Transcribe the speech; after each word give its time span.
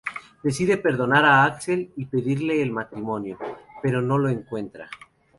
Decide 0.41 0.77
perdonar 0.77 1.25
a 1.25 1.43
Axel 1.43 1.93
y 1.95 2.05
pedirle 2.07 2.63
el 2.63 2.71
matrimonio, 2.71 3.37
pero 3.83 4.01
no 4.01 4.17
lo 4.17 4.29
encuentra. 4.29 4.89